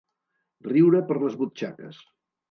Riure 0.67 1.01
per 1.11 1.17
les 1.23 1.35
butxaques. 1.41 2.01